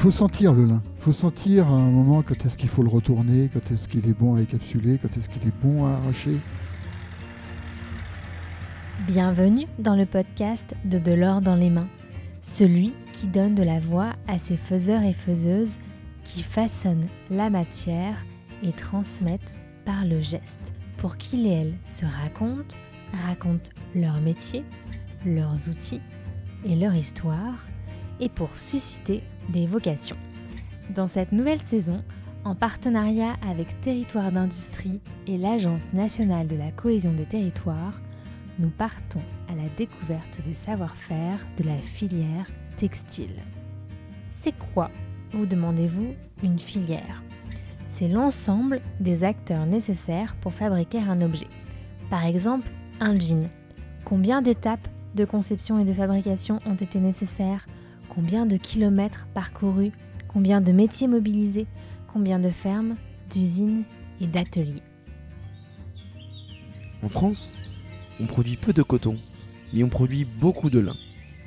faut 0.00 0.10
sentir 0.10 0.54
le 0.54 0.64
lin. 0.64 0.80
Il 0.96 1.02
faut 1.02 1.12
sentir 1.12 1.66
à 1.66 1.74
un 1.74 1.90
moment 1.90 2.22
quand 2.22 2.46
est-ce 2.46 2.56
qu'il 2.56 2.70
faut 2.70 2.82
le 2.82 2.88
retourner, 2.88 3.50
quand 3.52 3.70
est-ce 3.70 3.86
qu'il 3.86 4.08
est 4.08 4.18
bon 4.18 4.34
à 4.34 4.40
écapsuler, 4.40 4.96
quand 4.96 5.14
est-ce 5.14 5.28
qu'il 5.28 5.46
est 5.46 5.54
bon 5.62 5.86
à 5.86 5.90
arracher. 5.90 6.38
Bienvenue 9.06 9.66
dans 9.78 9.96
le 9.96 10.06
podcast 10.06 10.74
de 10.86 10.96
De 10.96 11.12
l'or 11.12 11.42
dans 11.42 11.54
les 11.54 11.68
mains, 11.68 11.88
celui 12.40 12.94
qui 13.12 13.26
donne 13.26 13.54
de 13.54 13.62
la 13.62 13.78
voix 13.78 14.14
à 14.26 14.38
ces 14.38 14.56
faiseurs 14.56 15.02
et 15.02 15.12
faiseuses 15.12 15.76
qui 16.24 16.42
façonnent 16.42 17.08
la 17.28 17.50
matière 17.50 18.24
et 18.62 18.72
transmettent 18.72 19.54
par 19.84 20.06
le 20.06 20.22
geste 20.22 20.72
pour 20.96 21.18
qu'ils 21.18 21.46
et 21.46 21.50
elles 21.50 21.74
se 21.84 22.06
racontent, 22.06 22.76
racontent 23.28 23.70
leur 23.94 24.18
métier, 24.22 24.64
leurs 25.26 25.68
outils 25.68 26.00
et 26.64 26.74
leur 26.74 26.94
histoire, 26.94 27.66
et 28.18 28.30
pour 28.30 28.56
susciter 28.56 29.22
des 29.50 29.66
vocations. 29.66 30.16
Dans 30.94 31.08
cette 31.08 31.32
nouvelle 31.32 31.62
saison, 31.62 32.02
en 32.44 32.54
partenariat 32.54 33.34
avec 33.48 33.80
Territoire 33.80 34.32
d'Industrie 34.32 35.00
et 35.26 35.36
l'Agence 35.36 35.92
nationale 35.92 36.48
de 36.48 36.56
la 36.56 36.72
cohésion 36.72 37.12
des 37.12 37.26
territoires, 37.26 38.00
nous 38.58 38.70
partons 38.70 39.22
à 39.48 39.54
la 39.54 39.68
découverte 39.76 40.40
des 40.44 40.54
savoir-faire 40.54 41.46
de 41.58 41.64
la 41.64 41.76
filière 41.76 42.46
textile. 42.76 43.42
C'est 44.32 44.56
quoi, 44.72 44.90
vous 45.32 45.46
demandez-vous, 45.46 46.14
une 46.42 46.58
filière? 46.58 47.22
C'est 47.88 48.08
l'ensemble 48.08 48.80
des 49.00 49.24
acteurs 49.24 49.66
nécessaires 49.66 50.36
pour 50.40 50.54
fabriquer 50.54 51.00
un 51.00 51.20
objet. 51.20 51.48
Par 52.08 52.24
exemple, 52.24 52.68
un 53.00 53.18
jean. 53.18 53.48
Combien 54.04 54.42
d'étapes 54.42 54.88
de 55.14 55.24
conception 55.24 55.78
et 55.78 55.84
de 55.84 55.92
fabrication 55.92 56.58
ont 56.66 56.74
été 56.74 57.00
nécessaires? 57.00 57.66
Combien 58.14 58.44
de 58.44 58.56
kilomètres 58.56 59.28
parcourus 59.34 59.92
Combien 60.26 60.60
de 60.60 60.72
métiers 60.72 61.06
mobilisés 61.06 61.66
Combien 62.12 62.40
de 62.40 62.50
fermes, 62.50 62.96
d'usines 63.30 63.84
et 64.20 64.26
d'ateliers 64.26 64.82
En 67.04 67.08
France, 67.08 67.50
on 68.18 68.26
produit 68.26 68.56
peu 68.56 68.72
de 68.72 68.82
coton, 68.82 69.14
mais 69.72 69.84
on 69.84 69.88
produit 69.88 70.26
beaucoup 70.40 70.70
de 70.70 70.80
lin. 70.80 70.96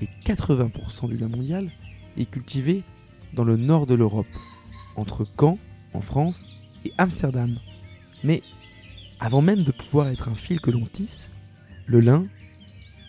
Et 0.02 0.08
80% 0.26 1.10
du 1.10 1.18
lin 1.18 1.28
mondial 1.28 1.70
est 2.18 2.30
cultivé 2.30 2.84
dans 3.34 3.44
le 3.44 3.58
nord 3.58 3.86
de 3.86 3.96
l'Europe, 3.96 4.26
entre 4.96 5.26
Caen, 5.38 5.58
en 5.94 6.02
France, 6.02 6.46
et 6.86 6.94
Amsterdam. 6.98 7.54
Mais 8.24 8.42
avant 9.20 9.42
même 9.42 9.64
de 9.64 9.72
pouvoir 9.72 10.08
être 10.08 10.30
un 10.30 10.36
fil 10.36 10.62
que 10.62 10.72
l'on 10.72 10.86
tisse, 10.86 11.30
le 11.88 12.00
lin, 12.00 12.26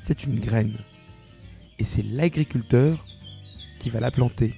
c'est 0.00 0.24
une 0.24 0.40
graine. 0.40 0.76
Et 1.78 1.84
c'est 1.84 2.02
l'agriculteur 2.02 3.04
va 3.90 4.00
la 4.00 4.10
planter. 4.10 4.54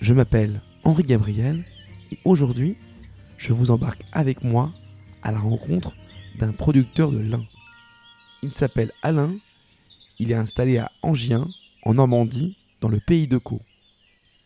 Je 0.00 0.14
m'appelle 0.14 0.60
Henri 0.84 1.02
Gabriel 1.02 1.64
et 2.12 2.18
aujourd'hui, 2.24 2.76
je 3.38 3.52
vous 3.52 3.70
embarque 3.70 4.02
avec 4.12 4.42
moi 4.44 4.70
à 5.22 5.32
la 5.32 5.38
rencontre 5.38 5.94
d'un 6.38 6.52
producteur 6.52 7.10
de 7.10 7.18
lin. 7.18 7.42
Il 8.42 8.52
s'appelle 8.52 8.92
Alain, 9.02 9.34
il 10.18 10.30
est 10.30 10.36
installé 10.36 10.78
à 10.78 10.90
Angien, 11.02 11.46
en 11.82 11.94
Normandie, 11.94 12.56
dans 12.80 12.88
le 12.88 13.00
pays 13.00 13.26
de 13.26 13.38
Caux. 13.38 13.60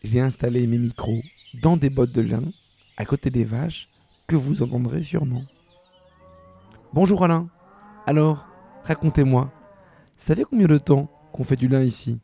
J'ai 0.03 0.19
installé 0.19 0.67
mes 0.67 0.77
micros 0.77 1.21
dans 1.61 1.77
des 1.77 1.89
bottes 1.89 2.13
de 2.13 2.21
lin, 2.21 2.43
à 2.97 3.05
côté 3.05 3.29
des 3.29 3.45
vaches, 3.45 3.87
que 4.27 4.35
vous 4.35 4.63
entendrez 4.63 5.03
sûrement. 5.03 5.43
Bonjour 6.93 7.23
Alain, 7.23 7.49
alors, 8.05 8.45
racontez-moi, 8.83 9.51
savez 10.17 10.43
combien 10.43 10.67
de 10.67 10.77
temps 10.77 11.09
qu'on 11.31 11.43
fait 11.43 11.55
du 11.55 11.67
lin 11.67 11.81
ici? 11.81 12.19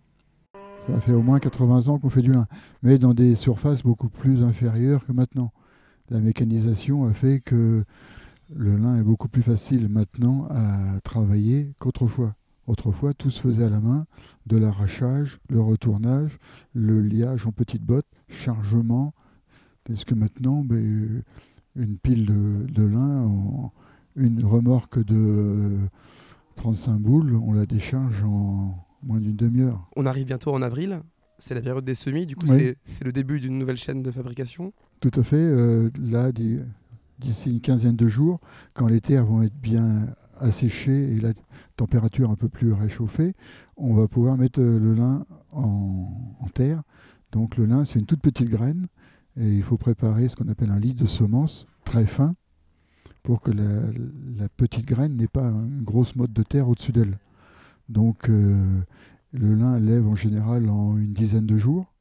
Ça 0.87 0.99
fait 0.99 1.13
au 1.13 1.21
moins 1.21 1.39
80 1.39 1.89
ans 1.89 1.99
qu'on 1.99 2.09
fait 2.09 2.23
du 2.23 2.31
lin, 2.31 2.47
mais 2.81 2.97
dans 2.97 3.13
des 3.13 3.35
surfaces 3.35 3.83
beaucoup 3.83 4.09
plus 4.09 4.43
inférieures 4.43 5.05
que 5.05 5.11
maintenant. 5.11 5.51
La 6.09 6.19
mécanisation 6.19 7.05
a 7.05 7.13
fait 7.13 7.39
que 7.39 7.85
le 8.53 8.77
lin 8.77 8.97
est 8.97 9.03
beaucoup 9.03 9.27
plus 9.27 9.43
facile 9.43 9.89
maintenant 9.89 10.47
à 10.49 10.99
travailler 11.03 11.73
qu'autrefois. 11.79 12.35
Autrefois, 12.65 13.13
tout 13.13 13.29
se 13.29 13.41
faisait 13.41 13.63
à 13.63 13.69
la 13.69 13.79
main, 13.79 14.05
de 14.47 14.57
l'arrachage, 14.57 15.39
le 15.49 15.61
retournage, 15.61 16.39
le 16.73 17.01
liage 17.01 17.45
en 17.45 17.51
petites 17.51 17.83
bottes, 17.83 18.07
chargement. 18.27 19.13
Parce 19.83 20.03
que 20.03 20.15
maintenant, 20.15 20.63
ben, 20.63 21.23
une 21.75 21.97
pile 21.97 22.25
de, 22.25 22.83
lin, 22.83 23.71
une 24.15 24.43
remorque 24.43 25.03
de 25.03 25.77
35 26.55 26.99
boules, 26.99 27.35
on 27.35 27.53
la 27.53 27.65
décharge 27.65 28.23
en 28.23 28.75
moins 29.03 29.19
d'une 29.19 29.35
demi-heure. 29.35 29.87
On 29.95 30.05
arrive 30.05 30.25
bientôt 30.25 30.53
en 30.53 30.61
avril, 30.61 31.01
c'est 31.39 31.53
la 31.55 31.61
période 31.61 31.83
des 31.85 31.95
semis, 31.95 32.25
du 32.25 32.35
coup 32.35 32.45
Oui. 32.49 32.75
c'est- 32.85 33.03
le 33.03 33.11
début 33.11 33.39
d'une 33.39 33.57
nouvelle 33.57 33.77
chaîne 33.77 34.01
de 34.03 34.11
fabrication. 34.11 34.73
Tout 34.99 35.11
à 35.15 35.23
fait. 35.23 35.35
euh, 35.37 35.89
là, 35.99 36.31
d'i- 36.31 36.59
d'ici 37.19 37.49
une 37.51 37.61
quinzaine 37.61 37.95
de 37.95 38.07
jours, 38.07 38.39
quand 38.75 38.87
les 38.87 39.01
terres 39.01 39.25
vont 39.25 39.41
être 39.41 39.55
bien 39.59 40.07
asséchées 40.39 41.13
et 41.13 41.19
la 41.19 41.33
température 41.75 42.29
un 42.31 42.35
peu 42.35 42.49
plus 42.49 42.73
réchauffée, 42.73 43.33
on 43.77 43.93
va 43.93 44.07
pouvoir 44.07 44.37
mettre 44.37 44.59
euh, 44.59 44.79
le 44.79 44.93
lin 44.93 45.25
en, 45.51 46.07
en 46.39 46.47
terre. 46.47 46.81
Donc 47.31 47.57
le 47.57 47.65
lin, 47.65 47.85
c'est 47.85 47.99
une 47.99 48.05
toute 48.05 48.21
petite 48.21 48.49
graine 48.49 48.87
et 49.37 49.47
il 49.47 49.63
faut 49.63 49.77
préparer 49.77 50.27
ce 50.29 50.35
qu'on 50.35 50.47
appelle 50.49 50.71
un 50.71 50.79
lit 50.79 50.93
de 50.93 51.05
semence 51.05 51.65
très 51.85 52.05
fin 52.05 52.35
pour 53.23 53.41
que 53.41 53.51
la, 53.51 53.81
la 54.37 54.49
petite 54.49 54.85
graine 54.85 55.15
n'ait 55.15 55.27
pas 55.27 55.45
une 55.49 55.83
grosse 55.83 56.15
motte 56.15 56.33
de 56.33 56.43
terre 56.43 56.67
au-dessus 56.67 56.91
d'elle. 56.91 57.17
Donc 57.91 58.29
euh, 58.29 58.81
le 59.33 59.53
lin 59.53 59.77
lève 59.79 60.07
en 60.07 60.15
général 60.15 60.69
en 60.69 60.97
une 60.97 61.13
dizaine 61.13 61.45
de 61.45 61.57
jours. 61.57 61.93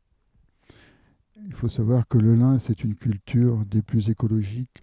Il 1.46 1.52
faut 1.52 1.68
savoir 1.68 2.06
que 2.06 2.16
le 2.16 2.36
lin, 2.36 2.58
c'est 2.58 2.84
une 2.84 2.94
culture 2.94 3.64
des 3.66 3.82
plus 3.82 4.08
écologiques. 4.08 4.82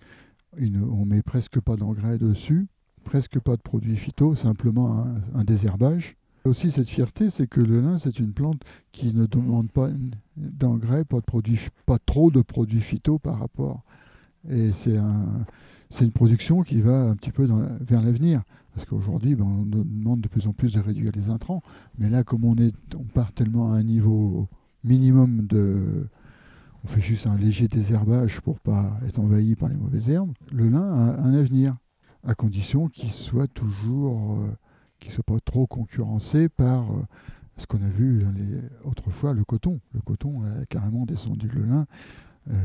Une- 0.58 0.84
on 0.84 1.06
met 1.06 1.22
presque 1.22 1.62
pas 1.62 1.78
d'engrais 1.78 2.18
dessus, 2.18 2.68
presque 3.06 3.40
pas 3.40 3.56
de 3.56 3.62
produits 3.62 3.96
phyto, 3.96 4.36
simplement 4.36 5.06
un, 5.34 5.44
désherbage. 5.46 6.18
Aussi, 6.44 6.72
cette 6.72 6.90
fierté, 6.90 7.30
c'est 7.30 7.48
que 7.48 7.62
le 7.62 7.80
lin, 7.80 7.98
c'est 7.98 8.20
une 8.20 8.34
plante 8.34 8.62
qui 8.92 9.14
ne 9.14 9.26
demande 9.26 9.72
pas 9.72 9.90
d'engrais, 10.36 11.06
pas, 11.06 11.22
trop 12.00 12.32
de 12.32 12.42
produits 12.42 12.82
phyto 12.82 13.18
par 13.18 13.40
rapport. 13.40 13.84
Et 14.50 14.72
c'est 14.72 14.98
un, 14.98 15.46
c'est 15.90 16.04
une 16.06 16.12
production 16.12 16.64
qui 16.64 16.82
va 16.82 17.10
un 17.10 17.16
petit 17.16 17.32
peu 17.32 17.48
vers 17.82 18.02
l'avenir. 18.02 18.44
Parce 18.78 18.88
qu'aujourd'hui, 18.88 19.34
ben, 19.34 19.44
on 19.44 19.66
nous 19.66 19.84
demande 19.84 20.22
de 20.22 20.28
plus 20.28 20.46
en 20.46 20.54
plus 20.54 20.74
de 20.74 20.80
réduire 20.80 21.12
les 21.16 21.30
intrants. 21.30 21.64
Mais 21.98 22.12
là, 22.12 22.24
comme 22.24 22.46
on, 22.46 22.56
part 23.12 23.34
tellement 23.34 23.74
à 23.74 23.78
un 23.78 23.82
niveau 23.82 24.48
minimum 24.84 25.48
de, 25.48 26.08
on 26.84 26.88
fait 26.88 27.02
juste 27.02 27.26
un 27.26 27.36
léger 27.36 27.68
désherbage 27.68 28.40
pour 28.40 28.60
pas 28.60 28.96
être 29.08 29.18
envahi 29.18 29.56
par 29.56 29.70
les 29.70 29.78
mauvaises 29.78 30.12
herbes. 30.12 30.32
Le 30.52 30.70
lin 30.70 30.84
a 30.84 31.20
un 31.20 31.34
avenir, 31.34 31.76
à 32.24 32.36
condition 32.36 32.88
qu'il 32.88 33.10
soit 33.10 33.48
toujours, 33.48 34.34
euh, 34.34 34.56
qu'il 35.00 35.12
soit 35.12 35.24
pas 35.24 35.40
trop 35.40 35.66
concurrencé 35.66 36.48
par 36.48 36.92
euh, 36.92 37.02
ce 37.58 37.66
qu'on 37.66 37.82
a 37.82 37.90
vu 37.90 38.28
autrefois, 38.84 39.34
le 39.34 39.44
coton. 39.44 39.80
Le 39.96 40.02
coton 40.02 40.44
a 40.44 40.68
carrément 40.68 41.08
descendu 41.08 41.50
le 41.50 41.66
lin 41.66 41.88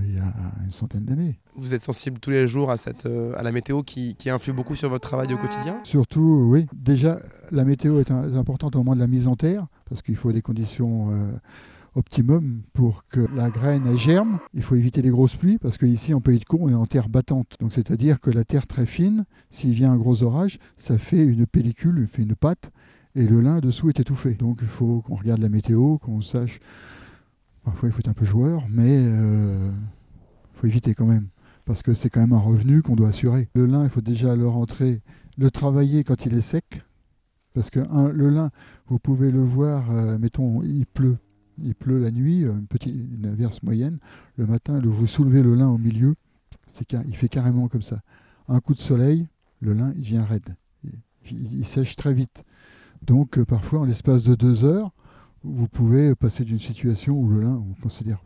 il 0.07 0.15
y 0.15 0.19
a 0.19 0.33
une 0.65 0.71
centaine 0.71 1.05
d'années. 1.05 1.39
Vous 1.57 1.75
êtes 1.75 1.83
sensible 1.83 2.19
tous 2.21 2.31
les 2.31 2.47
jours 2.49 2.71
à, 2.71 2.77
cette, 2.77 3.07
euh, 3.07 3.35
à 3.37 3.43
la 3.43 3.53
météo 3.53 3.83
qui, 3.83 4.15
qui 4.15 4.31
influe 4.31 4.53
beaucoup 4.53 4.75
sur 4.77 4.89
votre 4.89 5.09
travail 5.09 5.33
au 5.35 5.39
quotidien? 5.39 5.77
Surtout, 5.85 6.47
oui, 6.51 6.67
déjà, 6.73 7.21
la 7.51 7.65
météo 7.65 8.01
est, 8.01 8.11
un- 8.11 8.33
est 8.33 8.37
importante 8.37 8.77
au 8.77 8.79
moment 8.79 8.95
de 8.95 9.01
la 9.01 9.07
mise 9.07 9.27
en 9.29 9.35
terre, 9.37 9.67
parce 9.89 10.03
qu'il 10.03 10.17
faut 10.17 10.33
des 10.33 10.43
conditions 10.43 11.11
euh, 11.13 11.33
optimum 11.95 12.63
pour 12.73 13.05
que 13.09 13.27
la 13.37 13.51
graine 13.51 13.83
elle 13.87 13.99
germe. 13.99 14.39
Il 14.55 14.63
faut 14.63 14.77
éviter 14.77 15.03
les 15.03 15.11
grosses 15.11 15.37
pluies, 15.37 15.59
parce 15.59 15.77
qu'ici, 15.79 16.15
en 16.15 16.21
Pays 16.21 16.39
de 16.39 16.45
Caux, 16.45 16.59
on 16.61 16.69
est 16.71 16.75
en 16.75 16.87
terre 16.87 17.09
battante. 17.09 17.57
Donc, 17.61 17.73
c'est-à-dire 17.73 18.21
que 18.21 18.31
la 18.31 18.45
terre 18.45 18.67
très 18.67 18.87
fine, 18.87 19.25
s'il 19.51 19.73
vient 19.75 19.93
un 19.93 19.97
gros 19.97 20.23
orage, 20.23 20.59
ça 20.77 20.97
fait 20.97 21.23
une 21.23 21.45
pellicule, 21.47 22.07
fait 22.11 22.23
une 22.23 22.35
pâte, 22.35 22.71
et 23.15 23.27
le 23.27 23.43
lin 23.43 23.59
dessous 23.61 23.91
est 23.91 24.01
étouffé. 24.01 24.35
Donc, 24.35 24.61
il 24.63 24.69
faut 24.69 25.03
qu'on 25.03 25.17
regarde 25.17 25.41
la 25.41 25.51
météo, 25.51 25.99
qu'on 25.99 26.23
sache. 26.23 26.61
Parfois, 27.65 27.89
il 27.89 27.93
faut 27.93 28.01
être 28.01 28.09
un 28.09 28.15
peu 28.15 28.25
joueur, 28.25 28.65
mais 28.69 29.03
il 29.03 29.73
faut 30.55 30.67
éviter 30.67 30.95
quand 30.95 31.07
même 31.07 31.29
parce 31.65 31.83
que 31.83 31.95
c'est 31.95 32.11
quand 32.11 32.21
même 32.21 32.33
un 32.33 32.39
revenu 32.39 32.83
qu'on 32.83 32.97
doit 32.97 33.09
assurer. 33.09 33.49
Le 33.55 33.67
lin, 33.67 33.85
il 33.85 33.91
faut 33.91 34.01
déjà 34.01 34.35
le 34.37 34.49
rentrer, 34.49 35.01
le 35.39 35.51
travailler 35.51 36.05
quand 36.05 36.27
il 36.27 36.35
est 36.35 36.41
sec, 36.41 36.83
parce 37.55 37.71
que 37.71 37.81
le 38.13 38.31
lin, 38.31 38.51
vous 38.87 38.99
pouvez 38.99 39.31
le 39.31 39.43
voir, 39.43 39.91
euh, 39.91 40.19
mettons, 40.19 40.63
il 40.63 40.87
pleut, 40.87 41.19
il 41.63 41.75
pleut 41.75 41.99
la 41.99 42.11
nuit, 42.11 42.45
euh, 42.45 42.53
une 42.53 42.67
petite, 42.67 42.95
une 42.95 43.27
averse 43.27 43.63
moyenne, 43.63 43.99
le 44.37 44.47
matin, 44.47 44.81
vous 44.83 45.07
soulevez 45.07 45.43
le 45.43 45.55
lin 45.55 45.69
au 45.69 45.79
milieu, 45.79 46.15
il 47.07 47.17
fait 47.17 47.29
carrément 47.29 47.69
comme 47.69 47.83
ça. 47.83 48.01
Un 48.49 48.61
coup 48.61 48.75
de 48.75 48.81
soleil, 48.81 49.29
le 49.61 49.75
lin, 49.75 49.93
il 49.97 50.03
devient 50.03 50.25
raide, 50.29 50.57
il, 51.31 51.65
sèche 51.65 51.97
très 51.97 52.15
vite. 52.15 52.45
Donc, 53.03 53.39
euh, 53.39 53.45
parfois, 53.45 53.81
en 53.81 53.85
l'espace 53.85 54.25
de 54.25 54.35
deux 54.35 54.65
heures, 54.65 54.93
vous 55.45 55.69
pouvez 55.69 56.15
passer 56.15 56.45
d'une 56.45 56.59
situation 56.59 57.15
où 57.15 57.29
le 57.29 57.41
lin, 57.41 57.57
on 57.57 57.75
considère 57.83 58.23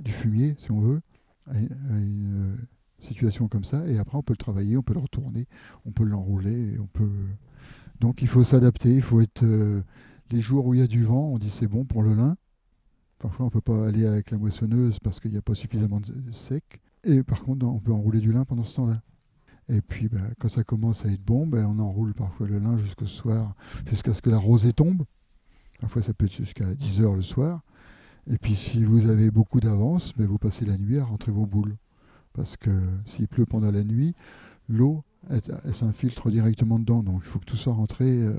du 0.00 0.12
fumier, 0.12 0.54
si 0.58 0.70
on 0.70 0.80
veut, 0.80 1.00
à 1.46 1.58
une 1.58 2.54
euh, 2.54 2.56
situation 3.00 3.48
comme 3.48 3.64
ça, 3.64 3.86
et 3.88 3.98
après 3.98 4.16
on 4.16 4.22
peut 4.22 4.32
le 4.32 4.38
travailler, 4.38 4.76
on 4.76 4.82
peut 4.82 4.94
le 4.94 5.00
retourner, 5.00 5.46
on 5.84 5.90
peut 5.90 6.04
l'enrouler, 6.04 6.78
on 6.78 6.86
peut. 6.86 7.10
Donc 8.00 8.22
il 8.22 8.28
faut 8.28 8.44
s'adapter, 8.44 8.94
il 8.94 9.02
faut 9.02 9.20
être 9.20 9.42
euh, 9.42 9.82
les 10.30 10.40
jours 10.40 10.66
où 10.66 10.74
il 10.74 10.80
y 10.80 10.82
a 10.82 10.86
du 10.86 11.02
vent, 11.02 11.30
on 11.32 11.38
dit 11.38 11.50
c'est 11.50 11.66
bon 11.66 11.84
pour 11.84 12.02
le 12.02 12.14
lin, 12.14 12.36
Parfois, 13.20 13.44
on 13.44 13.48
ne 13.48 13.52
peut 13.52 13.60
pas 13.60 13.86
aller 13.86 14.06
avec 14.06 14.30
la 14.30 14.38
moissonneuse 14.38 14.98
parce 14.98 15.20
qu'il 15.20 15.30
n'y 15.30 15.36
a 15.36 15.42
pas 15.42 15.54
suffisamment 15.54 16.00
de 16.00 16.32
sec. 16.32 16.80
Et 17.04 17.22
par 17.22 17.42
contre, 17.42 17.66
on 17.66 17.78
peut 17.78 17.92
enrouler 17.92 18.18
du 18.18 18.32
lin 18.32 18.46
pendant 18.46 18.64
ce 18.64 18.76
temps-là. 18.76 19.02
Et 19.68 19.82
puis, 19.82 20.08
bah, 20.08 20.20
quand 20.38 20.48
ça 20.48 20.64
commence 20.64 21.04
à 21.04 21.10
être 21.10 21.22
bon, 21.22 21.46
bah, 21.46 21.66
on 21.68 21.78
enroule 21.78 22.14
parfois 22.14 22.48
le 22.48 22.58
lin 22.58 22.78
jusqu'au 22.78 23.06
soir, 23.06 23.54
jusqu'à 23.86 24.14
ce 24.14 24.22
que 24.22 24.30
la 24.30 24.38
rosée 24.38 24.72
tombe. 24.72 25.04
Parfois, 25.80 26.02
ça 26.02 26.12
peut 26.12 26.26
être 26.26 26.34
jusqu'à 26.34 26.74
10 26.74 27.00
heures 27.02 27.14
le 27.14 27.22
soir. 27.22 27.60
Et 28.26 28.38
puis, 28.38 28.54
si 28.54 28.84
vous 28.84 29.08
avez 29.08 29.30
beaucoup 29.30 29.60
d'avance, 29.60 30.12
bah, 30.16 30.26
vous 30.26 30.38
passez 30.38 30.64
la 30.64 30.76
nuit 30.76 30.98
à 30.98 31.04
rentrer 31.04 31.32
vos 31.32 31.46
boules. 31.46 31.76
Parce 32.32 32.56
que 32.56 32.70
s'il 33.06 33.26
pleut 33.26 33.46
pendant 33.46 33.72
la 33.72 33.82
nuit, 33.82 34.14
l'eau, 34.68 35.02
elle, 35.28 35.74
s'infiltre 35.74 36.30
directement 36.30 36.78
dedans. 36.78 37.02
Donc, 37.02 37.22
il 37.24 37.28
faut 37.28 37.38
que 37.38 37.44
tout 37.44 37.56
soit 37.56 37.72
rentré. 37.72 38.04
Euh. 38.22 38.34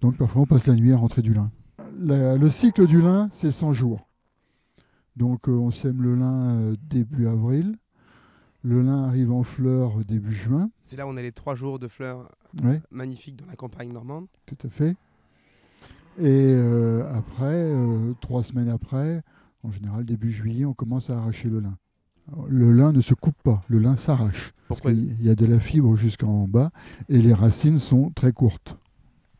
Donc, 0.00 0.16
parfois, 0.16 0.42
on 0.42 0.46
passe 0.46 0.66
la 0.66 0.74
nuit 0.74 0.92
à 0.92 0.96
rentrer 0.96 1.22
du 1.22 1.34
lin. 1.34 1.50
le 1.98 2.48
cycle 2.50 2.86
du 2.86 3.00
lin, 3.00 3.28
c'est 3.32 3.50
100 3.50 3.72
jours. 3.72 4.06
Donc, 5.16 5.48
euh, 5.48 5.52
on 5.52 5.70
sème 5.70 6.02
le 6.02 6.14
lin 6.14 6.50
euh, 6.50 6.76
début 6.82 7.26
avril. 7.26 7.76
Le 8.62 8.82
lin 8.82 9.04
arrive 9.04 9.32
en 9.32 9.42
fleurs 9.42 10.04
début 10.04 10.32
juin. 10.32 10.70
C'est 10.84 10.96
là 10.96 11.06
où 11.06 11.10
on 11.10 11.16
a 11.16 11.22
les 11.22 11.32
trois 11.32 11.54
jours 11.54 11.78
de 11.78 11.88
fleurs 11.88 12.30
magnifiques 12.90 13.36
dans 13.36 13.46
la 13.46 13.56
campagne 13.56 13.92
normande. 13.92 14.26
Tout 14.44 14.56
à 14.64 14.68
fait. 14.68 14.96
Et 16.18 16.50
euh, 16.52 17.04
après, 17.12 17.54
euh, 17.54 18.14
trois 18.20 18.42
semaines 18.42 18.68
après, 18.68 19.22
en 19.62 19.70
général 19.70 20.04
début 20.04 20.30
juillet, 20.30 20.64
on 20.64 20.72
commence 20.72 21.10
à 21.10 21.18
arracher 21.18 21.48
le 21.48 21.60
lin. 21.60 21.76
Le 22.48 22.72
lin 22.72 22.92
ne 22.92 23.00
se 23.00 23.14
coupe 23.14 23.40
pas, 23.42 23.62
le 23.68 23.78
lin 23.78 23.96
s'arrache. 23.96 24.52
Parce 24.68 24.80
qu'il 24.80 25.22
y 25.22 25.30
a 25.30 25.34
de 25.34 25.46
la 25.46 25.60
fibre 25.60 25.94
jusqu'en 25.96 26.48
bas 26.48 26.70
et 27.08 27.18
les 27.18 27.34
racines 27.34 27.78
sont 27.78 28.10
très 28.10 28.32
courtes. 28.32 28.76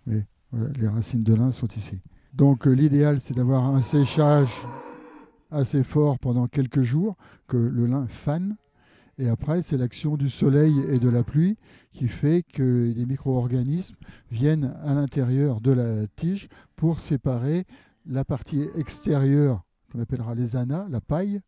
les 0.06 0.88
racines 0.88 1.25
de 1.25 1.34
lin 1.34 1.50
sont 1.50 1.67
ici. 1.76 2.00
Donc 2.37 2.67
euh, 2.67 2.73
l'idéal, 2.73 3.19
c'est 3.19 3.34
d'avoir 3.34 3.64
un 3.64 3.81
séchage 3.81 4.52
assez 5.50 5.82
fort 5.82 6.19
pendant 6.19 6.46
quelques 6.49 6.82
jours, 6.82 7.17
que 7.49 7.56
le 7.56 7.87
lin 7.87 8.06
fane 8.08 8.56
et 9.18 9.28
après, 9.28 9.62
c'est 9.62 9.78
l'action 9.78 10.16
du 10.16 10.28
soleil 10.28 10.78
et 10.90 10.98
de 10.98 11.08
la 11.08 11.22
pluie 11.22 11.56
qui 11.92 12.06
fait 12.06 12.42
que 12.42 12.92
les 12.94 13.06
micro-organismes 13.06 13.96
viennent 14.30 14.76
à 14.84 14.92
l'intérieur 14.92 15.62
de 15.62 15.72
la 15.72 16.06
tige 16.06 16.48
pour 16.76 17.00
séparer 17.00 17.64
la 18.04 18.24
partie 18.24 18.68
extérieure, 18.76 19.64
qu'on 19.90 20.00
appellera 20.00 20.34
les 20.34 20.54
anas, 20.54 20.86
la 20.90 21.00
paille, 21.00 21.40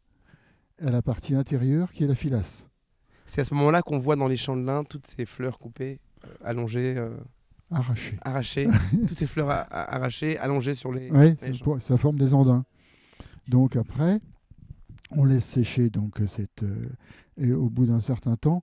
et 0.80 0.90
la 0.90 1.02
partie 1.02 1.34
intérieure 1.34 1.92
qui 1.92 2.04
est 2.04 2.06
la 2.06 2.14
filasse. 2.14 2.66
C'est 3.26 3.42
à 3.42 3.44
ce 3.44 3.52
moment-là 3.54 3.82
qu'on 3.82 3.98
voit 3.98 4.16
dans 4.16 4.28
les 4.28 4.38
champs 4.38 4.56
de 4.56 4.64
lin 4.64 4.84
toutes 4.84 5.06
ces 5.06 5.26
fleurs 5.26 5.58
coupées, 5.58 6.00
euh, 6.24 6.28
allongées. 6.42 6.96
Euh, 6.96 7.10
arrachées. 7.70 8.16
Arrachées. 8.22 8.68
toutes 9.06 9.18
ces 9.18 9.26
fleurs 9.26 9.50
arrachées, 9.50 10.38
allongées 10.38 10.74
sur 10.74 10.92
les. 10.92 11.10
Oui, 11.10 11.36
ça 11.80 11.98
forme 11.98 12.18
des 12.18 12.32
andins. 12.32 12.64
Donc 13.46 13.76
après, 13.76 14.20
on 15.10 15.24
laisse 15.24 15.44
sécher 15.44 15.90
donc 15.90 16.20
cette, 16.26 16.62
euh, 16.62 16.90
et 17.36 17.52
au 17.52 17.68
bout 17.70 17.86
d'un 17.86 18.00
certain 18.00 18.36
temps, 18.36 18.62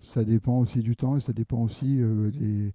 ça 0.00 0.24
dépend 0.24 0.58
aussi 0.58 0.80
du 0.80 0.96
temps 0.96 1.16
et 1.16 1.20
ça 1.20 1.32
dépend 1.32 1.58
aussi 1.58 2.00
euh, 2.00 2.30
des. 2.30 2.74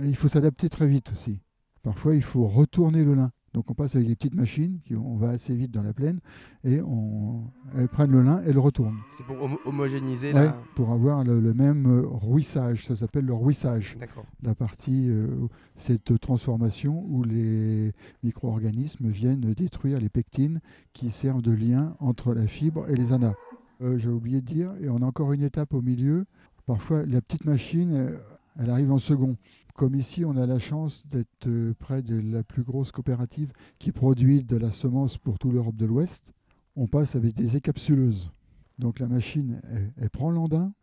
Il 0.00 0.16
faut 0.16 0.28
s'adapter 0.28 0.68
très 0.68 0.86
vite 0.86 1.12
aussi. 1.12 1.40
Parfois, 1.82 2.14
il 2.14 2.22
faut 2.22 2.46
retourner 2.46 3.04
le 3.04 3.14
lin. 3.14 3.32
Donc 3.52 3.68
on 3.68 3.74
passe 3.74 3.96
avec 3.96 4.06
des 4.06 4.14
petites 4.14 4.34
machines, 4.34 4.78
qui, 4.84 4.94
on 4.94 5.16
va 5.16 5.30
assez 5.30 5.56
vite 5.56 5.72
dans 5.72 5.82
la 5.82 5.92
plaine, 5.92 6.20
et 6.62 6.80
on, 6.80 7.50
elles 7.76 7.88
prennent 7.88 8.12
le 8.12 8.22
lin 8.22 8.42
et 8.44 8.52
le 8.52 8.60
retournent. 8.60 8.98
C'est 9.16 9.26
pour 9.26 9.36
homogénéiser 9.64 10.32
ouais, 10.32 10.50
Pour 10.76 10.92
avoir 10.92 11.24
le, 11.24 11.52
même 11.52 11.86
euh, 11.86 12.06
ruissage, 12.06 12.86
ça 12.86 12.94
s'appelle 12.94 13.24
le 13.24 13.34
ruissage. 13.34 13.96
D'accord. 13.98 14.24
La 14.42 14.54
partie, 14.54 15.08
euh, 15.08 15.26
cette 15.74 16.20
transformation 16.20 17.04
où 17.08 17.24
les 17.24 17.92
micro-organismes 18.22 19.08
viennent 19.08 19.52
détruire 19.54 19.98
les 19.98 20.08
pectines 20.08 20.60
qui 20.92 21.10
servent 21.10 21.42
de 21.42 21.52
lien 21.52 21.96
entre 21.98 22.34
la 22.34 22.46
fibre 22.46 22.88
et 22.88 22.94
les 22.94 23.12
anas. 23.12 23.34
Euh, 23.82 23.98
j'ai 23.98 24.10
oublié 24.10 24.40
de 24.40 24.46
dire, 24.46 24.72
et 24.80 24.88
on 24.88 24.98
a 24.98 25.06
encore 25.06 25.32
une 25.32 25.42
étape 25.42 25.74
au 25.74 25.82
milieu. 25.82 26.24
Parfois, 26.66 27.04
la 27.04 27.20
petite 27.20 27.46
machine, 27.46 28.16
elle 28.60 28.70
arrive 28.70 28.92
en 28.92 28.98
second. 28.98 29.36
Comme 29.80 29.94
ici, 29.94 30.26
on 30.26 30.36
a 30.36 30.44
la 30.44 30.58
chance 30.58 31.06
d'être 31.06 31.46
euh, 31.46 31.72
près 31.78 32.02
de 32.02 32.20
la 32.20 32.42
plus 32.42 32.62
grosse 32.62 32.92
coopérative 32.92 33.50
qui 33.78 33.92
produit 33.92 34.42
de 34.42 34.58
la 34.58 34.70
semence 34.70 35.16
pour 35.16 35.38
toute 35.38 35.54
l'Europe 35.54 35.76
de 35.76 35.86
l'Ouest. 35.86 36.34
On 36.76 36.86
passe 36.86 37.16
avec 37.16 37.32
des 37.32 37.56
écapsuleuses. 37.56 38.30
Donc 38.78 38.98
la 38.98 39.06
machine, 39.06 39.58
elle, 39.96 40.10
prend 40.10 40.30
l'andin, 40.30 40.74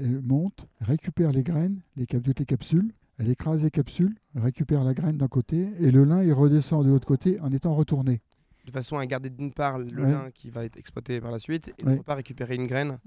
elle 0.00 0.22
monte, 0.22 0.66
récupère 0.80 1.30
les 1.30 1.42
graines, 1.42 1.82
les, 1.96 2.06
toutes 2.06 2.38
les 2.38 2.46
capsules, 2.46 2.94
elle 3.18 3.28
écrase 3.28 3.64
les 3.64 3.70
capsules, 3.70 4.16
récupère 4.34 4.82
la 4.82 4.94
graine 4.94 5.18
d'un 5.18 5.28
côté, 5.28 5.68
et 5.78 5.90
le 5.90 6.04
lin, 6.04 6.22
il 6.22 6.32
redescend 6.32 6.82
de 6.86 6.88
l'autre 6.88 7.06
côté 7.06 7.38
en 7.40 7.52
étant 7.52 7.74
retourné 7.74 8.22
de 8.64 8.70
façon 8.70 8.98
à 8.98 9.06
garder 9.06 9.30
d'une 9.30 9.52
part 9.52 9.78
le 9.78 10.04
lin 10.04 10.30
qui 10.30 10.50
va 10.50 10.64
être 10.64 10.76
exploité 10.76 11.22
par 11.22 11.30
la 11.30 11.38
suite 11.38 11.72
et 11.78 11.82
d'autre 11.82 12.04
part 12.04 12.16
récupérer 12.16 12.54
une 12.54 12.66
graine. 12.66 12.98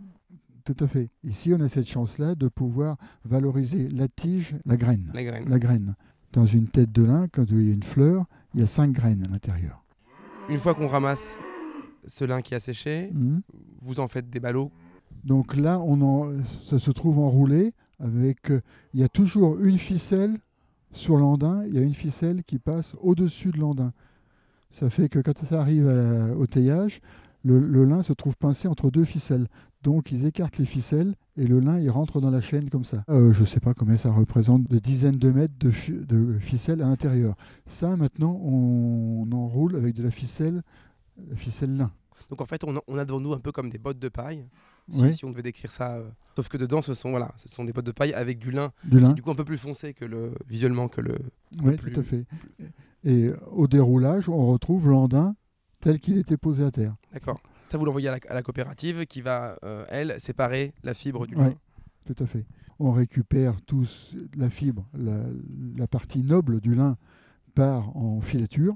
Tout 0.63 0.75
à 0.83 0.87
fait. 0.87 1.09
Ici, 1.23 1.53
on 1.53 1.61
a 1.61 1.69
cette 1.69 1.87
chance-là 1.87 2.35
de 2.35 2.47
pouvoir 2.47 2.97
valoriser 3.25 3.89
la 3.89 4.07
tige, 4.07 4.55
la 4.65 4.77
graine. 4.77 5.09
La 5.13 5.23
graine. 5.23 5.49
La 5.49 5.59
graine. 5.59 5.95
Dans 6.33 6.45
une 6.45 6.67
tête 6.67 6.91
de 6.91 7.03
lin, 7.03 7.27
quand 7.31 7.45
il 7.49 7.67
y 7.67 7.71
a 7.71 7.73
une 7.73 7.83
fleur, 7.83 8.25
il 8.53 8.59
y 8.59 8.63
a 8.63 8.67
cinq 8.67 8.91
graines 8.91 9.23
à 9.23 9.27
l'intérieur. 9.27 9.83
Une 10.49 10.59
fois 10.59 10.73
qu'on 10.75 10.87
ramasse 10.87 11.37
ce 12.05 12.25
lin 12.25 12.41
qui 12.41 12.55
a 12.55 12.59
séché, 12.59 13.09
mhm. 13.13 13.41
vous 13.81 13.99
en 13.99 14.07
faites 14.07 14.29
des 14.29 14.39
ballots 14.39 14.71
Donc 15.23 15.55
là, 15.55 15.79
on 15.79 16.01
en, 16.01 16.31
ça 16.61 16.79
se 16.79 16.91
trouve 16.91 17.19
enroulé 17.19 17.73
avec. 17.99 18.51
Euh, 18.51 18.61
il 18.93 18.99
y 18.99 19.03
a 19.03 19.09
toujours 19.09 19.59
une 19.59 19.77
ficelle 19.77 20.37
sur 20.91 21.17
l'andin, 21.17 21.63
il 21.67 21.73
y 21.73 21.77
a 21.77 21.81
une 21.81 21.93
ficelle 21.93 22.43
qui 22.43 22.59
passe 22.59 22.95
au-dessus 23.01 23.51
de 23.51 23.59
l'andin. 23.59 23.93
Ça 24.69 24.89
fait 24.89 25.09
que 25.09 25.19
quand 25.19 25.37
ça 25.45 25.59
arrive 25.59 25.87
au 26.37 26.47
teillage, 26.47 27.01
le, 27.43 27.85
lin 27.85 28.03
se 28.03 28.13
trouve 28.13 28.37
pincé 28.37 28.67
entre 28.67 28.91
deux 28.91 29.05
ficelles. 29.05 29.47
Donc 29.83 30.11
ils 30.11 30.25
écartent 30.25 30.59
les 30.59 30.65
ficelles 30.65 31.15
et 31.37 31.47
le 31.47 31.59
lin 31.59 31.79
il 31.79 31.89
rentre 31.89 32.21
dans 32.21 32.29
la 32.29 32.41
chaîne 32.41 32.69
comme 32.69 32.85
ça. 32.85 33.03
Euh, 33.09 33.33
je 33.33 33.41
ne 33.41 33.45
sais 33.45 33.59
pas 33.59 33.73
combien 33.73 33.97
ça 33.97 34.11
représente, 34.11 34.63
de 34.69 34.77
dizaines 34.77 35.17
de 35.17 35.31
mètres 35.31 35.55
de, 35.59 35.71
de 36.03 36.37
ficelles 36.37 36.81
à 36.81 36.87
l'intérieur. 36.87 37.35
Ça 37.65 37.95
maintenant 37.97 38.39
on, 38.43 39.27
enroule 39.31 39.75
avec 39.75 39.95
de 39.95 40.03
la 40.03 40.11
ficelle, 40.11 40.61
la 41.29 41.35
ficelle 41.35 41.75
lin. 41.75 41.91
Donc 42.29 42.41
en 42.41 42.45
fait 42.45 42.63
on 42.63 42.97
a, 42.97 43.05
devant 43.05 43.19
nous 43.19 43.33
un 43.33 43.39
peu 43.39 43.51
comme 43.51 43.69
des 43.69 43.79
bottes 43.79 43.99
de 43.99 44.09
paille. 44.09 44.45
Si, 44.91 45.23
on 45.23 45.29
devait 45.29 45.43
décrire 45.43 45.71
ça, 45.71 45.95
euh, 45.95 46.09
sauf 46.35 46.49
que 46.49 46.57
dedans 46.57 46.81
ce 46.81 46.93
sont 46.93 47.11
voilà, 47.11 47.31
ce 47.37 47.47
sont 47.47 47.63
des 47.63 47.71
bottes 47.71 47.85
de 47.85 47.91
paille 47.91 48.13
avec 48.13 48.39
du 48.39 48.51
lin, 48.51 48.71
du, 48.83 48.99
lin. 48.99 49.13
du 49.13 49.21
coup 49.21 49.31
un 49.31 49.35
peu 49.35 49.45
plus 49.45 49.57
foncé 49.57 49.93
que 49.93 50.03
le 50.03 50.33
visuellement 50.47 50.89
que 50.89 50.99
le. 50.99 51.17
Oui, 51.63 51.77
tout 51.77 51.97
à 51.97 52.03
fait. 52.03 52.25
Et 53.05 53.31
au 53.51 53.67
déroulage, 53.67 54.27
on 54.27 54.47
retrouve 54.47 54.89
l'andin 54.89 55.35
tel 55.81 55.99
qu'il 55.99 56.17
était 56.17 56.37
posé 56.37 56.63
à 56.63 56.71
terre. 56.71 56.95
D'accord. 57.11 57.41
Ça, 57.71 57.77
vous 57.77 57.85
l'envoyez 57.85 58.09
à, 58.09 58.17
la 58.33 58.43
coopérative 58.43 59.05
qui 59.05 59.21
va, 59.21 59.57
euh, 59.63 59.85
elle, 59.89 60.19
séparer 60.19 60.73
la 60.83 60.93
fibre 60.93 61.25
du 61.25 61.35
lin. 61.35 61.47
Oui, 61.47 61.55
tout 62.05 62.21
à 62.21 62.27
fait. 62.27 62.45
On 62.79 62.91
récupère 62.91 63.61
tous 63.61 64.15
la 64.35 64.49
fibre, 64.49 64.87
la, 64.93 65.87
partie 65.87 66.23
noble 66.23 66.59
du 66.59 66.75
lin 66.75 66.97
part 67.53 67.95
en 67.95 68.21
filature. 68.21 68.75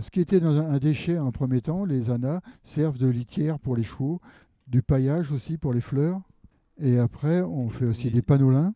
Ce 0.00 0.10
qui 0.10 0.20
était 0.20 0.40
dans 0.40 0.58
un 0.58 0.78
déchet 0.78 1.18
en 1.18 1.32
premier 1.32 1.60
temps, 1.60 1.84
les 1.84 2.10
anas 2.10 2.40
servent 2.62 2.98
de 2.98 3.06
litière 3.06 3.58
pour 3.58 3.76
les 3.76 3.84
chevaux, 3.84 4.20
du 4.66 4.82
paillage 4.82 5.32
aussi 5.32 5.58
pour 5.58 5.72
les 5.72 5.80
fleurs. 5.80 6.20
Et 6.78 6.98
après, 6.98 7.40
on 7.40 7.70
fait 7.70 7.86
aussi 7.86 8.10
des 8.10 8.20
panolins. 8.20 8.74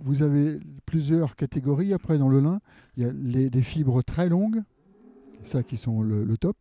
Vous 0.00 0.22
avez 0.22 0.58
plusieurs 0.84 1.34
catégories 1.36 1.94
après 1.94 2.18
dans 2.18 2.28
le 2.28 2.40
lin. 2.40 2.60
Il 2.96 3.04
y 3.04 3.06
a 3.06 3.12
les, 3.12 3.48
des 3.48 3.62
fibres 3.62 4.02
très 4.02 4.28
longues, 4.28 4.62
ça 5.44 5.62
qui 5.62 5.76
sont 5.76 6.02
le, 6.02 6.36
top. 6.36 6.56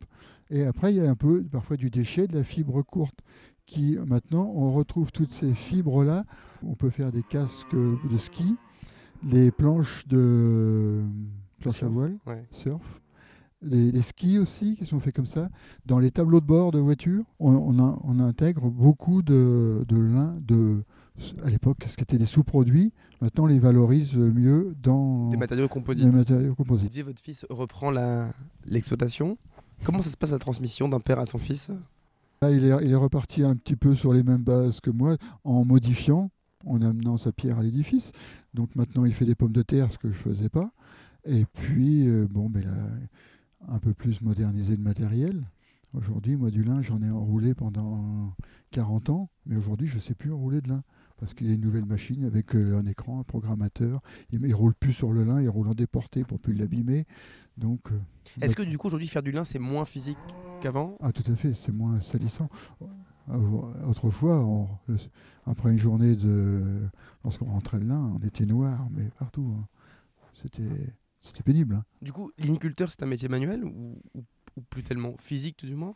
Et 0.50 0.66
après, 0.66 0.94
il 0.94 0.98
y 0.98 1.02
a 1.02 1.10
un 1.10 1.16
peu 1.16 1.44
parfois 1.44 1.78
du 1.78 1.90
déchet, 1.90 2.28
de 2.28 2.38
la 2.38 2.44
fibre 2.44 2.82
courte, 2.82 3.20
qui 3.66 3.98
maintenant, 4.06 4.52
on 4.56 4.72
retrouve 4.72 5.12
toutes 5.12 5.32
ces 5.32 5.54
fibres-là. 5.54 6.26
On 6.64 6.76
peut 6.76 6.90
faire 6.90 7.12
des 7.12 7.24
casques 7.24 7.76
de 7.76 8.18
ski, 8.18 8.56
les 9.24 9.52
planches 9.52 10.08
de 10.08 11.04
planche 11.60 11.84
à 11.84 11.88
voile, 11.88 12.18
surf. 12.52 13.02
Les, 13.64 14.02
skis 14.02 14.38
aussi 14.38 14.76
qui 14.76 14.86
sont 14.86 15.00
faits 15.00 15.16
comme 15.16 15.26
ça. 15.26 15.50
Dans 15.86 15.98
les 15.98 16.12
tableaux 16.12 16.40
de 16.40 16.46
bord 16.46 16.72
de 16.72 16.80
voitures, 16.80 17.26
on, 17.40 18.20
intègre 18.20 18.70
beaucoup 18.70 19.24
de, 19.24 19.84
de 19.88 19.98
lin, 19.98 20.38
de, 20.42 20.84
à 21.44 21.50
l'époque, 21.50 21.86
ce 21.88 21.96
qui 21.96 22.04
était 22.04 22.18
des 22.18 22.26
sous-produits, 22.26 22.94
maintenant 23.22 23.46
on 23.46 23.48
les 23.48 23.60
valorise 23.60 24.16
mieux 24.16 24.76
dans 24.82 25.30
des 25.30 25.38
matériaux 25.38 25.68
composites. 25.68 26.06
Des 26.06 26.16
matériaux 26.16 26.56
composites. 26.56 26.96
Vous 26.96 27.06
votre 27.06 27.22
fils 27.22 27.46
reprend 27.50 27.92
l'exploitation. 28.66 29.38
Comment 29.84 30.02
ça 30.02 30.10
se 30.10 30.18
passe 30.18 30.32
la 30.32 30.40
transmission 30.40 30.90
d'un 30.90 31.00
père 31.00 31.20
à 31.20 31.26
son 31.26 31.38
fils? 31.38 31.70
Là, 32.42 32.52
il 32.52 32.66
est, 32.66 32.86
il 32.86 32.92
est 32.92 32.96
reparti 32.96 33.44
un 33.44 33.56
petit 33.56 33.76
peu 33.76 33.96
sur 33.96 34.14
les 34.14 34.24
mêmes 34.24 34.44
bases 34.44 34.80
que 34.80 34.92
moi, 34.92 35.18
en 35.44 35.66
modifiant, 35.66 36.30
en 36.66 36.82
amenant 36.82 37.18
sa 37.18 37.32
pierre 37.32 37.58
à 37.60 37.64
l'édifice. 37.64 38.12
Donc 38.54 38.76
maintenant, 38.76 39.06
il 39.06 39.14
fait 39.14 39.26
des 39.26 39.36
pommes 39.36 39.54
de 39.54 39.64
terre, 39.64 39.92
ce 39.92 39.98
que 39.98 40.12
je 40.12 40.18
ne 40.18 40.36
faisais 40.36 40.50
pas. 40.50 40.72
Et 41.26 41.46
puis, 41.46 42.08
euh, 42.08 42.28
bon, 42.30 42.50
ben, 42.50 42.64
a 43.68 43.74
un 43.74 43.80
peu 43.80 43.94
plus 43.94 44.22
modernisé 44.22 44.76
le 44.76 44.84
matériel. 44.84 45.44
Aujourd'hui, 45.94 46.36
moi, 46.36 46.52
du 46.52 46.64
lin, 46.64 46.82
j'en 46.82 47.02
ai 47.02 47.10
enroulé 47.10 47.56
pendant 47.56 48.34
40 48.72 49.10
ans, 49.10 49.30
mais 49.46 49.56
aujourd'hui, 49.56 49.88
je 49.88 49.96
ne 49.96 50.02
sais 50.02 50.14
plus 50.14 50.32
enrouler 50.32 50.62
de 50.62 50.70
lin 50.70 50.84
parce 51.18 51.34
qu'il 51.34 51.48
y 51.48 51.52
a 51.52 51.54
une 51.54 51.62
nouvelle 51.62 51.86
machine 51.86 52.26
avec 52.26 52.56
un 52.56 52.86
écran, 52.86 53.20
un 53.20 53.24
programmateur. 53.24 54.02
Il 54.32 54.42
ne 54.42 54.54
roule 54.54 54.74
plus 54.74 54.94
sur 54.94 55.12
le 55.12 55.24
lin, 55.24 55.42
il 55.42 55.50
roule 55.50 55.68
en 55.68 55.74
déporté 55.74 56.24
pour 56.24 56.40
plus 56.40 56.54
l'abîmer. 56.54 57.06
Donc, 57.58 57.90
Est-ce 58.42 58.56
que 58.56 58.62
du 58.62 58.78
coup 58.78 58.88
aujourd'hui 58.88 59.08
faire 59.08 59.24
du 59.24 59.32
lin 59.32 59.44
c'est 59.46 59.60
moins 59.60 59.86
physique 59.86 60.18
qu'avant? 60.62 60.98
Ah 61.02 61.12
tout 61.12 61.30
à 61.32 61.36
fait, 61.36 61.54
c'est 61.54 61.72
moins 61.72 62.00
salissant. 62.00 62.50
Autrefois, 63.86 64.70
après 65.46 65.72
une 65.72 65.80
journée 65.80 66.16
de... 66.16 66.82
Lorsqu'on 67.24 67.46
rentrait 67.46 67.80
le 67.80 67.88
lin, 67.88 68.14
on 68.16 68.26
était 68.26 68.46
noir, 68.46 68.88
mais 68.92 69.10
partout. 69.20 69.54
Hein. 69.60 69.68
C'était... 70.34 70.94
C'était 71.22 71.44
pénible. 71.44 71.76
Hein. 71.76 71.84
Du 72.02 72.14
coup, 72.14 72.32
l'iniculteur, 72.38 72.90
c'est 72.90 73.04
un 73.04 73.08
métier 73.08 73.28
manuel 73.28 73.66
ou, 73.66 74.00
plus 74.70 74.82
tellement 74.84 75.16
physique, 75.20 75.58
tout 75.58 75.66
du 75.66 75.76
moins? 75.76 75.94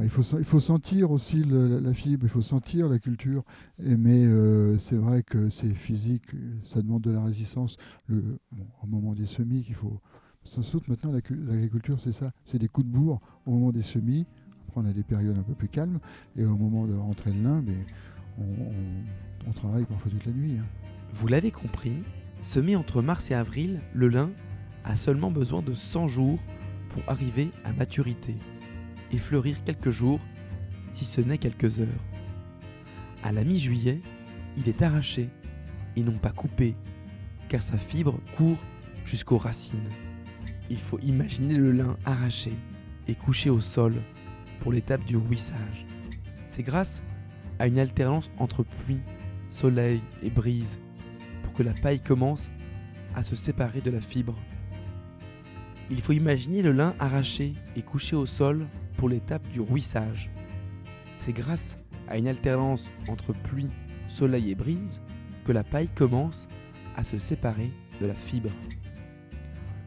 Il, 0.00 0.08
faut, 0.08 0.22
il 0.38 0.44
faut 0.44 0.60
sentir 0.60 1.10
aussi 1.10 1.42
la, 1.44 1.92
fibre, 1.92 2.24
il 2.24 2.28
faut 2.30 2.40
sentir 2.40 2.88
la 2.88 2.98
culture. 2.98 3.42
Mais 3.78 4.24
euh, 4.24 4.78
c'est 4.78 4.96
vrai 4.96 5.22
que 5.22 5.50
c'est 5.50 5.74
physique, 5.74 6.24
ça 6.64 6.80
demande 6.80 7.02
de 7.02 7.10
la 7.10 7.22
résistance. 7.22 7.76
Au 8.10 8.86
moment 8.86 9.12
des 9.14 9.26
semis, 9.26 9.62
qu'il 9.62 9.74
faut. 9.74 10.00
Ça 10.44 10.62
saute 10.62 10.88
maintenant, 10.88 11.12
l'agriculture, 11.12 12.00
c'est 12.00 12.12
ça. 12.12 12.32
C'est 12.44 12.58
des 12.58 12.68
coups 12.68 12.86
de 12.86 12.92
bourre 12.92 13.20
au 13.46 13.52
moment 13.52 13.70
des 13.70 13.82
semis. 13.82 14.26
Après, 14.66 14.80
on 14.80 14.86
a 14.86 14.92
des 14.92 15.04
périodes 15.04 15.38
un 15.38 15.42
peu 15.42 15.54
plus 15.54 15.68
calmes. 15.68 16.00
Et 16.36 16.44
au 16.44 16.56
moment 16.56 16.86
de 16.86 16.94
rentrer 16.94 17.32
le 17.32 17.42
lin, 17.42 17.62
mais 17.62 17.76
on, 19.46 19.52
travaille 19.52 19.84
parfois 19.84 20.10
toute 20.10 20.24
la 20.24 20.32
nuit. 20.32 20.56
Hein. 20.58 20.66
Vous 21.12 21.28
l'avez 21.28 21.50
compris, 21.50 21.96
Semé 22.40 22.74
entre 22.74 23.02
mars 23.02 23.30
et 23.30 23.34
avril, 23.34 23.80
le 23.94 24.08
lin 24.08 24.30
a 24.84 24.96
seulement 24.96 25.30
besoin 25.30 25.62
de 25.62 25.74
100 25.74 26.08
jours 26.08 26.40
pour 26.90 27.02
arriver 27.06 27.52
à 27.64 27.72
maturité 27.72 28.34
et 29.12 29.18
fleurir 29.18 29.62
quelques 29.64 29.90
jours, 29.90 30.20
si 30.90 31.04
ce 31.04 31.20
n'est 31.20 31.38
quelques 31.38 31.80
heures. 31.80 31.88
À 33.22 33.32
la 33.32 33.44
mi-juillet, 33.44 34.00
il 34.56 34.68
est 34.68 34.82
arraché 34.82 35.28
et 35.96 36.02
non 36.02 36.12
pas 36.12 36.30
coupé, 36.30 36.74
car 37.48 37.62
sa 37.62 37.78
fibre 37.78 38.18
court 38.36 38.58
jusqu'aux 39.04 39.38
racines. 39.38 39.88
Il 40.70 40.78
faut 40.78 40.98
imaginer 41.00 41.54
le 41.54 41.72
lin 41.72 41.96
arraché 42.04 42.52
et 43.08 43.14
couché 43.14 43.50
au 43.50 43.60
sol 43.60 43.94
pour 44.60 44.72
l'étape 44.72 45.04
du 45.04 45.16
ruissage. 45.16 45.86
C'est 46.48 46.62
grâce 46.62 47.02
à 47.58 47.66
une 47.66 47.78
alternance 47.78 48.30
entre 48.38 48.62
pluie, 48.62 49.00
soleil 49.50 50.00
et 50.22 50.30
brise 50.30 50.78
que 51.52 51.62
la 51.62 51.74
paille 51.74 52.00
commence 52.00 52.50
à 53.14 53.22
se 53.22 53.36
séparer 53.36 53.80
de 53.80 53.90
la 53.90 54.00
fibre. 54.00 54.36
Il 55.90 56.00
faut 56.00 56.12
imaginer 56.12 56.62
le 56.62 56.72
lin 56.72 56.94
arraché 56.98 57.52
et 57.76 57.82
couché 57.82 58.16
au 58.16 58.26
sol 58.26 58.66
l'étape 59.08 59.46
du 59.48 59.60
ruissage. 59.60 60.30
C'est 61.18 61.32
grâce 61.32 61.78
à 62.08 62.18
une 62.18 62.28
alternance 62.28 62.90
entre 63.08 63.32
pluie, 63.32 63.70
soleil 64.08 64.50
et 64.50 64.54
brise 64.54 65.00
que 65.44 65.52
la 65.52 65.64
paille 65.64 65.88
commence 65.88 66.48
à 66.96 67.04
se 67.04 67.18
séparer 67.18 67.70
de 68.00 68.06
la 68.06 68.14
fibre. 68.14 68.50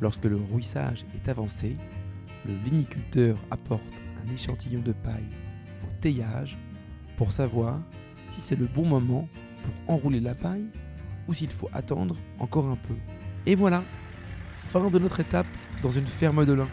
Lorsque 0.01 0.25
le 0.25 0.37
ruissage 0.37 1.05
est 1.15 1.29
avancé, 1.29 1.77
le 2.45 2.53
liniculteur 2.65 3.37
apporte 3.51 3.83
un 4.23 4.33
échantillon 4.33 4.81
de 4.81 4.91
paille 4.91 5.29
au 5.83 5.91
teillage 6.01 6.57
pour 7.17 7.31
savoir 7.31 7.79
si 8.29 8.41
c'est 8.41 8.55
le 8.55 8.67
bon 8.67 8.85
moment 8.85 9.27
pour 9.63 9.95
enrouler 9.95 10.19
la 10.19 10.35
paille 10.35 10.65
ou 11.27 11.33
s'il 11.33 11.49
faut 11.49 11.69
attendre 11.73 12.15
encore 12.39 12.65
un 12.65 12.75
peu. 12.75 12.95
Et 13.45 13.55
voilà, 13.55 13.83
fin 14.55 14.89
de 14.89 14.99
notre 14.99 15.19
étape 15.19 15.47
dans 15.81 15.91
une 15.91 16.07
ferme 16.07 16.45
de 16.45 16.53
lin. 16.53 16.67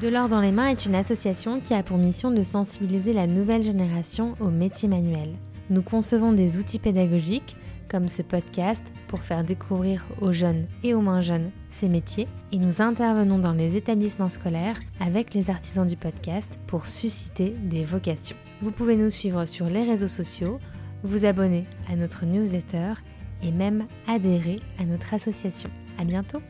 De 0.00 0.08
l'or 0.08 0.28
dans 0.28 0.40
les 0.40 0.50
mains 0.50 0.66
est 0.66 0.86
une 0.86 0.96
association 0.96 1.60
qui 1.60 1.72
a 1.72 1.82
pour 1.82 1.98
mission 1.98 2.30
de 2.30 2.42
sensibiliser 2.42 3.12
la 3.12 3.28
nouvelle 3.28 3.62
génération 3.62 4.34
aux 4.40 4.50
métiers 4.50 4.88
manuels. 4.88 5.34
Nous 5.70 5.82
concevons 5.82 6.32
des 6.32 6.58
outils 6.58 6.80
pédagogiques 6.80 7.56
comme 7.88 8.08
ce 8.08 8.22
podcast 8.22 8.84
pour 9.06 9.22
faire 9.22 9.44
découvrir 9.44 10.06
aux 10.20 10.32
jeunes 10.32 10.66
et 10.82 10.94
aux 10.94 11.00
moins 11.00 11.20
jeunes 11.20 11.50
ces 11.70 11.88
métiers 11.88 12.26
et 12.50 12.58
nous 12.58 12.82
intervenons 12.82 13.38
dans 13.38 13.52
les 13.52 13.76
établissements 13.76 14.28
scolaires 14.28 14.80
avec 15.00 15.32
les 15.32 15.48
artisans 15.48 15.86
du 15.86 15.96
podcast 15.96 16.58
pour 16.66 16.88
susciter 16.88 17.50
des 17.50 17.84
vocations. 17.84 18.36
Vous 18.62 18.72
pouvez 18.72 18.96
nous 18.96 19.10
suivre 19.10 19.46
sur 19.46 19.66
les 19.66 19.84
réseaux 19.84 20.08
sociaux, 20.08 20.58
vous 21.04 21.24
abonner 21.24 21.66
à 21.88 21.94
notre 21.94 22.26
newsletter 22.26 22.94
et 23.42 23.52
même 23.52 23.84
adhérer 24.08 24.58
à 24.80 24.84
notre 24.84 25.14
association. 25.14 25.70
À 25.98 26.04
bientôt! 26.04 26.40